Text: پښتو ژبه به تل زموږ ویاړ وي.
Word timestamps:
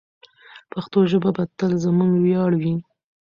پښتو 0.71 0.99
ژبه 1.11 1.29
به 1.35 1.43
تل 1.57 1.71
زموږ 1.83 2.11
ویاړ 2.25 2.51
وي. 2.61 2.75